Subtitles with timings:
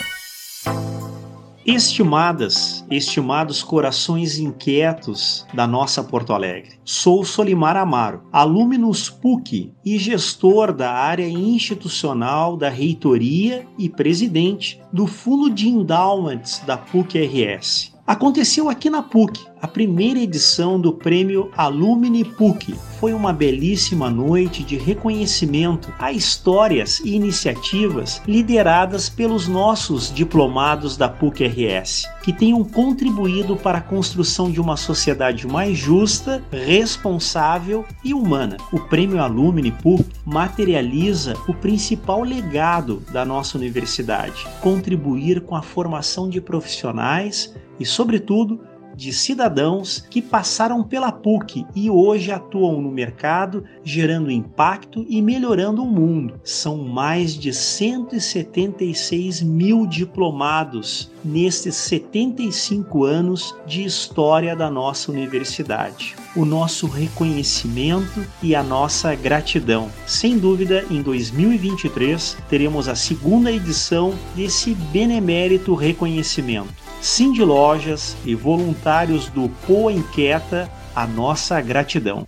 [1.64, 6.80] Estimadas, estimados corações inquietos da nossa Porto Alegre.
[6.84, 15.06] Sou Solimar Amaro, alumnus PUC e gestor da área institucional da reitoria e presidente do
[15.06, 17.94] Fundo de Endowments da PUC-RS.
[18.08, 22.74] Aconteceu aqui na PUC, a primeira edição do prêmio Alumni PUC.
[23.00, 31.08] Foi uma belíssima noite de reconhecimento a histórias e iniciativas lideradas pelos nossos diplomados da
[31.08, 38.58] PUC-RS, que tenham contribuído para a construção de uma sociedade mais justa, responsável e humana.
[38.72, 46.30] O prêmio Alumni PUC materializa o principal legado da nossa universidade: contribuir com a formação
[46.30, 48.60] de profissionais e, sobretudo,
[49.02, 55.82] de cidadãos que passaram pela PUC e hoje atuam no mercado, gerando impacto e melhorando
[55.82, 56.40] o mundo.
[56.44, 66.16] São mais de 176 mil diplomados nestes 75 anos de história da nossa universidade.
[66.36, 69.90] O nosso reconhecimento e a nossa gratidão.
[70.06, 76.70] Sem dúvida, em 2023 teremos a segunda edição desse benemérito reconhecimento.
[77.02, 78.91] Cindy Lojas e voluntários
[79.30, 82.28] do Poa Inquieta, a nossa gratidão.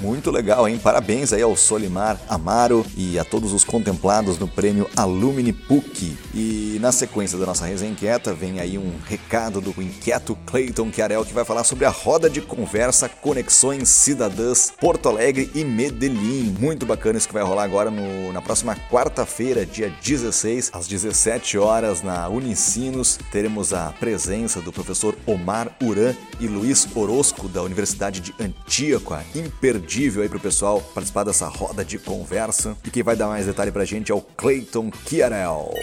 [0.00, 0.80] Muito legal, hein?
[0.82, 6.16] Parabéns aí ao Solimar Amaro e a todos os contemplados no prêmio Alumni PUC.
[6.34, 11.22] E na sequência da nossa resenha inquieta, vem aí um recado do inquieto Clayton Chiarel
[11.22, 16.56] que vai falar sobre a roda de conversa Conexões Cidadãs Porto Alegre e Medellín.
[16.58, 21.58] Muito bacana isso que vai rolar agora no, na próxima quarta-feira, dia 16, às 17
[21.58, 23.18] horas, na Unicinos.
[23.30, 29.22] Teremos a presença do professor Omar Uran e Luiz Orozco, da Universidade de Antíoca.
[29.34, 32.76] Imperdível imperdível aí pro pessoal participar dessa roda de conversa.
[32.84, 35.74] E quem vai dar mais detalhe pra gente é o Clayton Chiarel.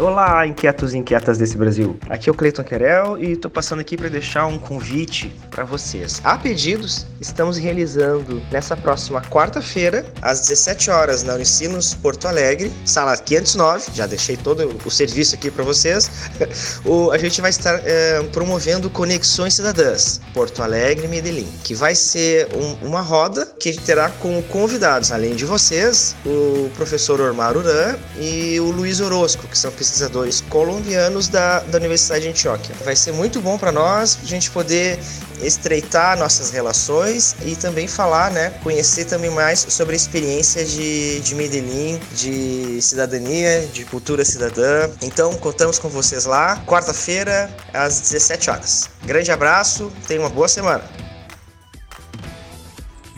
[0.00, 1.98] Olá, inquietos e inquietas desse Brasil.
[2.08, 6.20] Aqui é o Cleiton Querel e estou passando aqui para deixar um convite para vocês.
[6.22, 13.16] A pedidos, estamos realizando nessa próxima quarta-feira, às 17 horas, na Unicinos Porto Alegre, sala
[13.16, 13.90] 509.
[13.92, 16.08] Já deixei todo o serviço aqui para vocês.
[16.86, 21.96] o, a gente vai estar é, promovendo Conexões Cidadãs Porto Alegre e Medellín, que vai
[21.96, 27.96] ser um, uma roda que terá como convidados, além de vocês, o professor Ormar Uran
[28.20, 32.74] e o Luiz Orozco, que são pesquisadores colombianos da, da Universidade de Antioquia.
[32.84, 34.98] Vai ser muito bom para nós a gente poder
[35.42, 41.34] estreitar nossas relações e também falar, né, conhecer também mais sobre a experiência de, de
[41.34, 44.90] Medellín, de cidadania, de cultura cidadã.
[45.00, 48.90] Então, contamos com vocês lá, quarta-feira, às 17 horas.
[49.04, 50.82] Grande abraço, tenha uma boa semana.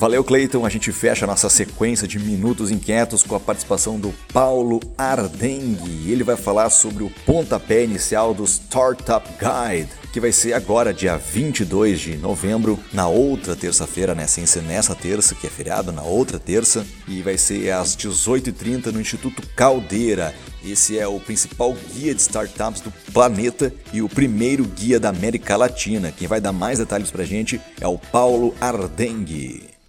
[0.01, 0.65] Valeu, Cleiton.
[0.65, 6.11] A gente fecha a nossa sequência de minutos inquietos com a participação do Paulo Ardengue.
[6.11, 11.19] Ele vai falar sobre o pontapé inicial do Startup Guide, que vai ser agora, dia
[11.19, 14.27] 22 de novembro, na outra terça-feira, né?
[14.27, 16.87] Sem ser nessa terça, que é feriado, na outra terça.
[17.07, 20.35] E vai ser às 18h30 no Instituto Caldeira.
[20.65, 25.59] Esse é o principal guia de startups do planeta e o primeiro guia da América
[25.59, 26.11] Latina.
[26.11, 29.80] Quem vai dar mais detalhes pra gente é o Paulo Ardengue.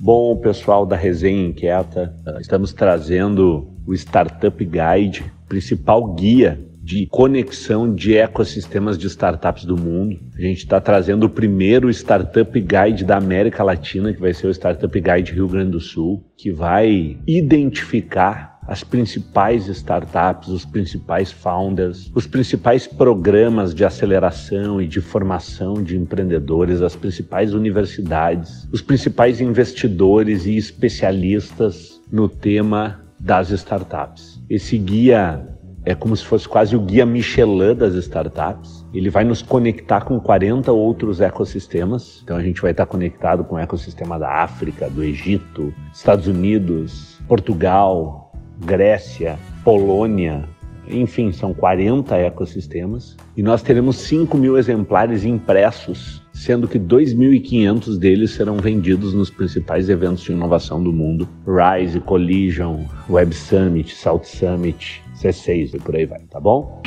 [0.00, 7.92] Bom, pessoal da Resenha Inquieta, ah, estamos trazendo o Startup Guide, principal guia de conexão
[7.92, 10.16] de ecossistemas de startups do mundo.
[10.36, 14.52] A gente está trazendo o primeiro Startup Guide da América Latina, que vai ser o
[14.52, 22.12] Startup Guide Rio Grande do Sul, que vai identificar as principais startups, os principais founders,
[22.14, 29.40] os principais programas de aceleração e de formação de empreendedores, as principais universidades, os principais
[29.40, 34.38] investidores e especialistas no tema das startups.
[34.50, 35.48] Esse guia
[35.84, 38.84] é como se fosse quase o guia Michelin das startups.
[38.92, 42.20] Ele vai nos conectar com 40 outros ecossistemas.
[42.22, 47.18] Então a gente vai estar conectado com o ecossistema da África, do Egito, Estados Unidos,
[47.26, 48.27] Portugal,
[48.58, 50.44] Grécia, Polônia,
[50.90, 53.16] enfim, são 40 ecossistemas.
[53.36, 59.88] E nós teremos 5 mil exemplares impressos, sendo que 2.500 deles serão vendidos nos principais
[59.88, 66.06] eventos de inovação do mundo: Rise, Collision, Web Summit, South Summit, C6 e por aí
[66.06, 66.82] vai, tá bom?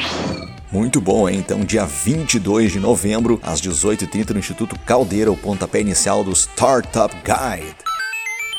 [0.72, 1.38] Muito bom, hein?
[1.38, 7.14] Então, dia 22 de novembro, às 18h30, no Instituto Caldeira, o pontapé inicial do Startup
[7.14, 7.91] Guide.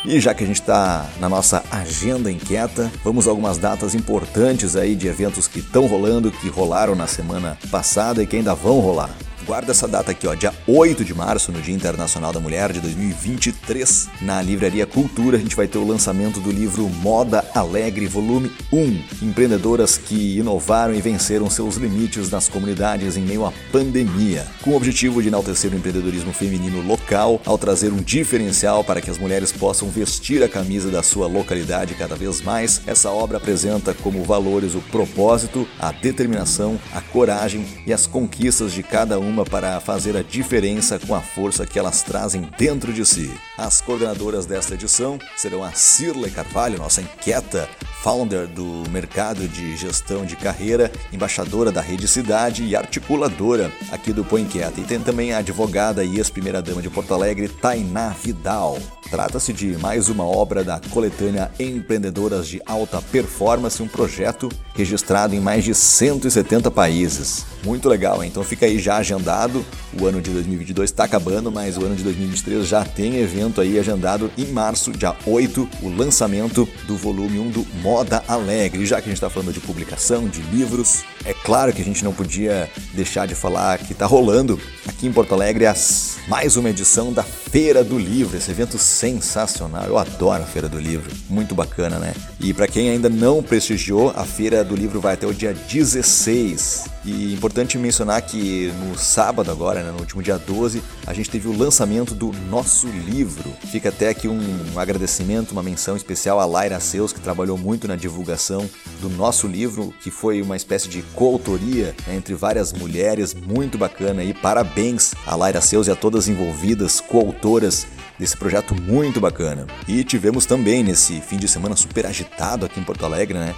[0.05, 4.75] E já que a gente está na nossa agenda inquieta, vamos a algumas datas importantes
[4.75, 8.81] aí de eventos que estão rolando, que rolaram na semana passada e que ainda vão
[8.81, 9.11] rolar.
[9.47, 12.81] Guarda essa data aqui, ó, dia 8 de março, no Dia Internacional da Mulher de
[12.81, 18.53] 2023, na Livraria Cultura, a gente vai ter o lançamento do livro Moda Alegre, volume
[18.73, 19.03] 1.
[19.21, 24.77] Empreendedoras que inovaram e venceram seus limites nas comunidades em meio à pandemia, com o
[24.77, 29.51] objetivo de enaltecer o empreendedorismo feminino local, ao trazer um diferencial para que as mulheres
[29.51, 32.81] possam vestir a camisa da sua localidade cada vez mais.
[32.87, 38.85] Essa obra apresenta como valores o propósito, a determinação, a coragem e as conquistas de
[38.85, 43.33] cada uma para fazer a diferença com a força que elas trazem dentro de si.
[43.57, 47.67] As coordenadoras desta edição serão a Cirlei Carvalho, nossa inquieta
[48.03, 54.25] founder do mercado de gestão de carreira, embaixadora da Rede Cidade e articuladora aqui do
[54.25, 54.81] Põe Inquieta.
[54.81, 58.77] E tem também a advogada e ex-primeira-dama de Porto Alegre, Tainá Vidal.
[59.09, 65.41] Trata-se de mais uma obra da coletânea Empreendedoras de Alta Performance, um projeto registrado em
[65.41, 67.45] mais de 170 países.
[67.63, 69.65] Muito legal, então fica aí já agendado.
[70.01, 73.79] O ano de 2022 está acabando, mas o ano de 2023 já tem evento aí
[73.79, 78.87] agendado em março, dia 8, o lançamento do volume 1 do Moda Alegre.
[78.87, 82.03] Já que a gente está falando de publicação, de livros, é claro que a gente
[82.03, 84.59] não podia deixar de falar que está rolando
[84.89, 89.85] aqui em Porto Alegre as, mais uma edição da Feira do Livro, esse evento sensacional.
[89.85, 92.15] Eu adoro a Feira do Livro, muito bacana, né?
[92.41, 96.91] E para quem ainda não prestigiou, a Feira do Livro vai até o dia 16.
[97.05, 101.49] E importante mencionar que no sábado agora, né, no último dia 12, a gente teve
[101.49, 103.53] o lançamento do nosso livro.
[103.71, 104.41] Fica até aqui um
[104.77, 108.71] agradecimento, uma menção especial à Laira Seus, que trabalhou muito na divulgação
[109.01, 114.23] do nosso livro, que foi uma espécie de coautoria né, entre várias mulheres, muito bacana.
[114.23, 117.87] E parabéns a Laira Seus e a todas envolvidas, coautoras
[118.19, 119.67] desse projeto muito bacana.
[119.89, 123.55] E tivemos também nesse fim de semana super agitado aqui em Porto Alegre, né?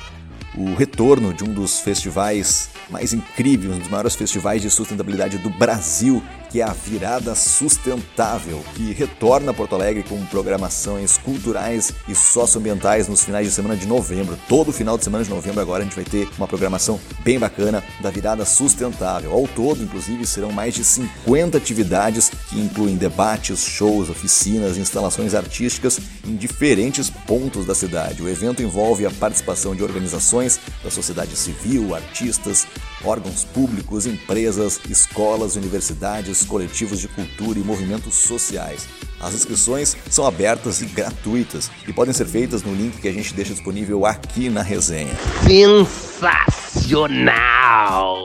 [0.57, 5.51] O retorno de um dos festivais mais incríveis, um dos maiores festivais de sustentabilidade do
[5.51, 12.15] Brasil, que é a Virada Sustentável, que retorna a Porto Alegre com programações culturais e
[12.15, 14.39] socioambientais nos finais de semana de novembro.
[14.49, 17.83] Todo final de semana de novembro agora a gente vai ter uma programação bem bacana
[18.01, 19.33] da Virada Sustentável.
[19.33, 25.99] Ao todo, inclusive, serão mais de 50 atividades que incluem debates, shows, oficinas, instalações artísticas
[26.25, 28.23] em diferentes pontos da cidade.
[28.23, 30.44] O evento envolve a participação de organizações
[30.83, 32.67] da sociedade civil, artistas,
[33.05, 38.87] órgãos públicos, empresas, escolas, universidades, coletivos de cultura e movimentos sociais.
[39.21, 43.33] As inscrições são abertas e gratuitas e podem ser feitas no link que a gente
[43.35, 45.15] deixa disponível aqui na resenha.
[45.47, 48.24] Sensacional!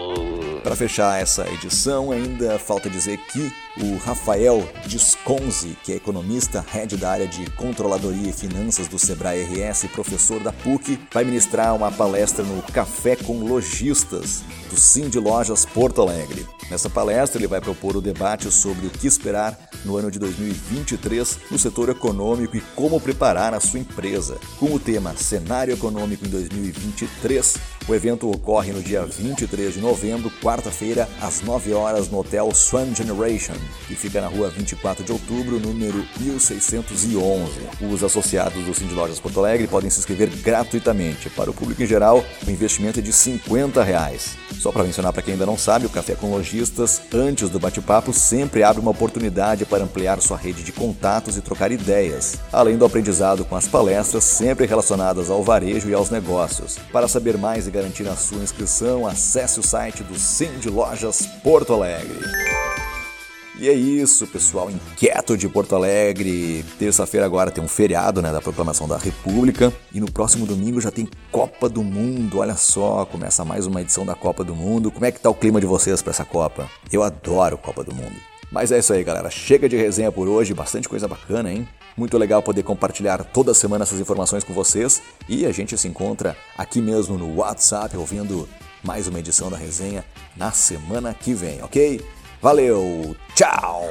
[0.64, 3.52] Para fechar essa edição, ainda falta dizer que
[3.82, 9.44] o Rafael Disconzi, que é economista, head da área de controladoria e finanças do Sebrae
[9.44, 15.20] RS, professor da PUC, vai ministrar uma palestra no Café com Lojistas do Sim de
[15.20, 16.46] Lojas Porto Alegre.
[16.70, 21.40] Nessa palestra, ele vai propor o debate sobre o que esperar no ano de 2023
[21.50, 24.38] no setor econômico e como preparar a sua empresa.
[24.60, 30.32] Com o tema Cenário Econômico em 2023, o evento ocorre no dia 23 de novembro,
[30.50, 33.54] quarta-feira, às 9 horas, no Hotel Swan Generation,
[33.88, 37.52] que fica na rua 24 de outubro, número 1611.
[37.82, 41.30] Os associados do Cindy Lojas Porto Alegre podem se inscrever gratuitamente.
[41.30, 44.38] Para o público em geral, o investimento é de 50 reais.
[44.60, 48.12] Só para mencionar para quem ainda não sabe, o Café com Lojistas, antes do bate-papo,
[48.12, 52.86] sempre abre uma oportunidade para ampliar sua rede de contatos e trocar ideias, além do
[52.86, 56.78] aprendizado com as palestras sempre relacionadas ao varejo e aos negócios.
[56.92, 61.74] Para saber mais e garantir a sua inscrição, acesse o site do Cindy Lojas Porto
[61.74, 62.18] Alegre.
[63.60, 64.72] E é isso, pessoal.
[64.72, 66.64] Inquieto de Porto Alegre.
[66.80, 69.74] Terça-feira agora tem um feriado, né, da proclamação da República.
[69.94, 72.40] E no próximo domingo já tem Copa do Mundo.
[72.40, 74.90] Olha só, começa mais uma edição da Copa do Mundo.
[74.90, 76.70] Como é que tá o clima de vocês para essa Copa?
[76.90, 78.16] Eu adoro Copa do Mundo.
[78.50, 79.30] Mas é isso aí, galera.
[79.30, 80.54] Chega de resenha por hoje.
[80.54, 81.68] Bastante coisa bacana, hein?
[81.98, 85.02] Muito legal poder compartilhar toda semana essas informações com vocês.
[85.28, 88.48] E a gente se encontra aqui mesmo no WhatsApp, ouvindo
[88.84, 90.04] mais uma edição da resenha
[90.36, 92.02] na semana que vem, ok?
[92.42, 93.90] Valeu, tchau!